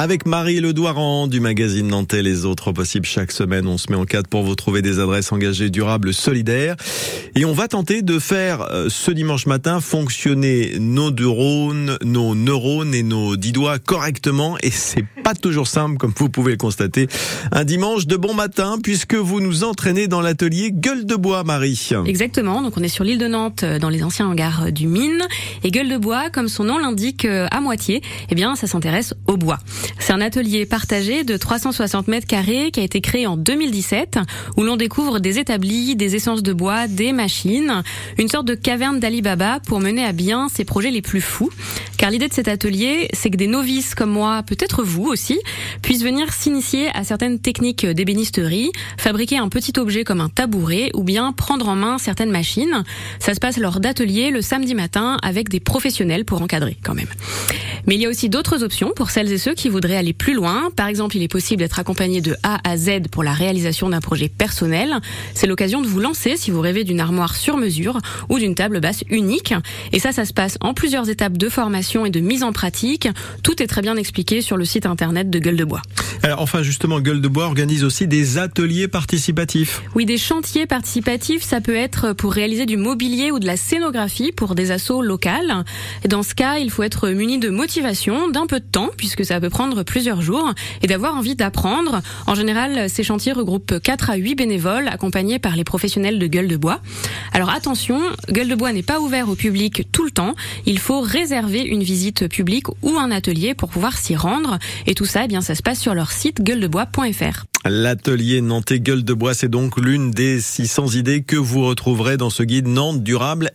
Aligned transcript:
Avec 0.00 0.24
Marie 0.24 0.60
Ledouaran 0.60 1.26
du 1.26 1.40
magazine 1.40 1.88
Nantais 1.88 2.22
Les 2.22 2.46
Autres 2.46 2.72
Possibles. 2.72 3.04
Chaque 3.04 3.32
semaine, 3.32 3.66
on 3.66 3.76
se 3.76 3.90
met 3.90 3.98
en 3.98 4.06
cadre 4.06 4.30
pour 4.30 4.42
vous 4.42 4.54
trouver 4.54 4.80
des 4.80 4.98
adresses 4.98 5.30
engagées, 5.30 5.68
durables, 5.68 6.14
solidaires. 6.14 6.76
Et 7.34 7.44
on 7.44 7.52
va 7.52 7.68
tenter 7.68 8.00
de 8.00 8.18
faire 8.18 8.62
euh, 8.72 8.86
ce 8.88 9.10
dimanche 9.10 9.44
matin 9.44 9.78
fonctionner 9.82 10.78
nos 10.80 11.10
neurones, 11.10 11.98
nos 12.02 12.34
neurones 12.34 12.94
et 12.94 13.02
nos 13.02 13.36
dix 13.36 13.52
doigts 13.52 13.78
correctement. 13.78 14.56
Et 14.62 14.70
c'est 14.70 15.04
pas 15.22 15.34
toujours 15.34 15.66
simple, 15.66 15.98
comme 15.98 16.14
vous 16.16 16.30
pouvez 16.30 16.52
le 16.52 16.56
constater. 16.56 17.06
Un 17.52 17.64
dimanche 17.64 18.06
de 18.06 18.16
bon 18.16 18.32
matin, 18.32 18.78
puisque 18.82 19.16
vous 19.16 19.42
nous 19.42 19.64
entraînez 19.64 20.08
dans 20.08 20.22
l'atelier 20.22 20.70
Gueule 20.72 21.04
de 21.04 21.14
Bois, 21.14 21.44
Marie. 21.44 21.90
Exactement. 22.06 22.62
Donc 22.62 22.72
on 22.78 22.82
est 22.82 22.88
sur 22.88 23.04
l'île 23.04 23.18
de 23.18 23.28
Nantes, 23.28 23.64
euh, 23.64 23.78
dans 23.78 23.90
les 23.90 24.02
anciens 24.02 24.28
hangars 24.28 24.72
du 24.72 24.86
Mine. 24.86 25.26
Et 25.62 25.70
Gueule 25.70 25.90
de 25.90 25.98
Bois, 25.98 26.30
comme 26.30 26.48
son 26.48 26.64
nom 26.64 26.78
l'indique 26.78 27.26
euh, 27.26 27.48
à 27.50 27.60
moitié, 27.60 28.00
eh 28.30 28.34
bien, 28.34 28.56
ça 28.56 28.66
s'intéresse 28.66 29.12
au 29.26 29.36
bois. 29.36 29.58
C'est 29.98 30.12
un 30.12 30.20
atelier 30.20 30.66
partagé 30.66 31.24
de 31.24 31.36
360 31.36 32.08
mètres 32.08 32.26
carrés 32.26 32.70
qui 32.70 32.80
a 32.80 32.82
été 32.82 33.00
créé 33.00 33.26
en 33.26 33.36
2017 33.36 34.18
où 34.56 34.62
l'on 34.62 34.76
découvre 34.76 35.18
des 35.18 35.38
établis, 35.38 35.96
des 35.96 36.16
essences 36.16 36.42
de 36.42 36.52
bois, 36.52 36.86
des 36.86 37.12
machines, 37.12 37.82
une 38.18 38.28
sorte 38.28 38.46
de 38.46 38.54
caverne 38.54 39.00
d'Alibaba 39.00 39.60
pour 39.66 39.80
mener 39.80 40.04
à 40.04 40.12
bien 40.12 40.48
ses 40.48 40.64
projets 40.64 40.90
les 40.90 41.02
plus 41.02 41.20
fous. 41.20 41.50
Car 41.96 42.10
l'idée 42.10 42.28
de 42.28 42.34
cet 42.34 42.48
atelier, 42.48 43.08
c'est 43.12 43.30
que 43.30 43.36
des 43.36 43.46
novices 43.46 43.94
comme 43.94 44.10
moi, 44.10 44.42
peut-être 44.42 44.82
vous 44.82 45.04
aussi, 45.04 45.38
puissent 45.82 46.02
venir 46.02 46.32
s'initier 46.32 46.88
à 46.94 47.04
certaines 47.04 47.38
techniques 47.38 47.84
d'ébénisterie, 47.84 48.72
fabriquer 48.96 49.38
un 49.38 49.48
petit 49.48 49.78
objet 49.78 50.04
comme 50.04 50.20
un 50.20 50.28
tabouret 50.28 50.90
ou 50.94 51.02
bien 51.02 51.32
prendre 51.32 51.68
en 51.68 51.76
main 51.76 51.98
certaines 51.98 52.30
machines. 52.30 52.84
Ça 53.18 53.34
se 53.34 53.40
passe 53.40 53.58
lors 53.58 53.80
d'ateliers 53.80 54.30
le 54.30 54.42
samedi 54.42 54.74
matin 54.74 55.18
avec 55.22 55.48
des 55.48 55.60
professionnels 55.60 56.24
pour 56.24 56.40
encadrer 56.42 56.76
quand 56.82 56.94
même. 56.94 57.08
Mais 57.86 57.94
il 57.96 58.00
y 58.00 58.06
a 58.06 58.08
aussi 58.08 58.28
d'autres 58.28 58.62
options 58.62 58.92
pour 58.94 59.10
celles 59.10 59.32
et 59.32 59.38
ceux 59.38 59.54
qui 59.54 59.68
voudraient 59.80 59.96
aller 59.96 60.12
plus 60.12 60.34
loin. 60.34 60.68
Par 60.76 60.88
exemple, 60.88 61.16
il 61.16 61.22
est 61.22 61.28
possible 61.28 61.62
d'être 61.62 61.78
accompagné 61.78 62.20
de 62.20 62.36
A 62.42 62.60
à 62.68 62.76
Z 62.76 63.08
pour 63.10 63.22
la 63.22 63.32
réalisation 63.32 63.88
d'un 63.88 64.00
projet 64.00 64.28
personnel. 64.28 64.96
C'est 65.32 65.46
l'occasion 65.46 65.80
de 65.80 65.86
vous 65.86 66.00
lancer 66.00 66.36
si 66.36 66.50
vous 66.50 66.60
rêvez 66.60 66.84
d'une 66.84 67.00
armoire 67.00 67.34
sur 67.34 67.56
mesure 67.56 67.98
ou 68.28 68.38
d'une 68.38 68.54
table 68.54 68.80
basse 68.80 69.04
unique. 69.08 69.54
Et 69.92 69.98
ça, 69.98 70.12
ça 70.12 70.26
se 70.26 70.34
passe 70.34 70.58
en 70.60 70.74
plusieurs 70.74 71.08
étapes 71.08 71.38
de 71.38 71.48
formation 71.48 72.04
et 72.04 72.10
de 72.10 72.20
mise 72.20 72.42
en 72.42 72.52
pratique. 72.52 73.08
Tout 73.42 73.62
est 73.62 73.66
très 73.66 73.80
bien 73.80 73.96
expliqué 73.96 74.42
sur 74.42 74.58
le 74.58 74.66
site 74.66 74.84
internet 74.84 75.30
de 75.30 75.38
Gueule 75.38 75.56
de 75.56 75.64
Bois. 75.64 75.80
Alors 76.22 76.42
enfin 76.42 76.62
justement, 76.62 77.00
Gueule 77.00 77.22
de 77.22 77.28
Bois 77.28 77.46
organise 77.46 77.82
aussi 77.82 78.06
des 78.06 78.36
ateliers 78.36 78.88
participatifs. 78.88 79.80
Oui, 79.94 80.04
des 80.04 80.18
chantiers 80.18 80.66
participatifs, 80.66 81.42
ça 81.42 81.62
peut 81.62 81.74
être 81.74 82.12
pour 82.12 82.34
réaliser 82.34 82.66
du 82.66 82.76
mobilier 82.76 83.30
ou 83.30 83.38
de 83.38 83.46
la 83.46 83.56
scénographie 83.56 84.30
pour 84.30 84.54
des 84.54 84.70
assos 84.70 85.00
locales. 85.00 85.64
Dans 86.06 86.22
ce 86.22 86.34
cas, 86.34 86.58
il 86.58 86.70
faut 86.70 86.82
être 86.82 87.08
muni 87.08 87.38
de 87.38 87.48
motivation, 87.48 88.28
d'un 88.28 88.46
peu 88.46 88.60
de 88.60 88.66
temps, 88.70 88.90
puisque 88.98 89.24
ça 89.24 89.40
peut 89.40 89.48
prendre 89.48 89.69
plusieurs 89.84 90.22
jours, 90.22 90.52
et 90.82 90.86
d'avoir 90.86 91.16
envie 91.16 91.36
d'apprendre. 91.36 92.02
En 92.26 92.34
général, 92.34 92.88
ces 92.88 93.02
chantiers 93.02 93.32
regroupent 93.32 93.80
4 93.80 94.10
à 94.10 94.16
8 94.16 94.34
bénévoles 94.34 94.88
accompagnés 94.88 95.38
par 95.38 95.56
les 95.56 95.64
professionnels 95.64 96.18
de 96.18 96.26
Gueule 96.26 96.48
de 96.48 96.56
Bois. 96.56 96.80
Alors 97.32 97.50
attention, 97.50 98.00
Gueule 98.30 98.48
de 98.48 98.54
Bois 98.54 98.72
n'est 98.72 98.82
pas 98.82 99.00
ouvert 99.00 99.28
au 99.28 99.34
public 99.34 99.86
tout 99.92 100.04
le 100.04 100.10
temps. 100.10 100.34
Il 100.66 100.78
faut 100.78 101.00
réserver 101.00 101.60
une 101.60 101.82
visite 101.82 102.28
publique 102.28 102.68
ou 102.82 102.98
un 102.98 103.10
atelier 103.10 103.54
pour 103.54 103.68
pouvoir 103.68 103.98
s'y 103.98 104.16
rendre. 104.16 104.58
Et 104.86 104.94
tout 104.94 105.06
ça, 105.06 105.24
eh 105.24 105.28
bien, 105.28 105.40
ça 105.40 105.54
se 105.54 105.62
passe 105.62 105.80
sur 105.80 105.94
leur 105.94 106.12
site 106.12 106.42
gueuledebois.fr. 106.42 107.44
L'atelier 107.66 108.40
Nantais 108.40 108.80
Gueule 108.80 109.04
de 109.04 109.12
Bois, 109.12 109.34
c'est 109.34 109.50
donc 109.50 109.78
l'une 109.78 110.10
des 110.10 110.40
600 110.40 110.88
idées 110.92 111.22
que 111.22 111.36
vous 111.36 111.62
retrouverez 111.66 112.16
dans 112.16 112.30
ce 112.30 112.42
guide 112.42 112.66
Nantes 112.66 113.02
durable 113.02 113.48